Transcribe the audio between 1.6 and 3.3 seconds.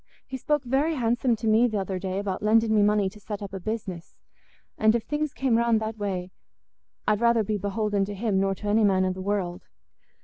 th' other day about lending me money to